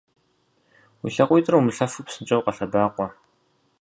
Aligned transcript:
Уи 1.01 1.11
лъакъуитӏыр 1.15 1.55
умылъэфу 1.57 2.05
псынщӏэу 2.05 2.43
къэлъэбакъуэ! 2.45 3.07